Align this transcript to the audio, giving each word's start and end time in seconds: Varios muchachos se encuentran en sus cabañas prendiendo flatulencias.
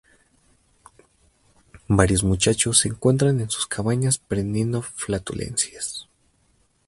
Varios 1.87 2.23
muchachos 2.23 2.79
se 2.79 2.87
encuentran 2.87 3.39
en 3.39 3.51
sus 3.51 3.67
cabañas 3.67 4.17
prendiendo 4.17 4.81
flatulencias. 4.81 6.07